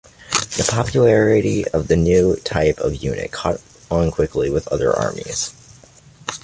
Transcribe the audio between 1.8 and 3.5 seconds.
the new type of unit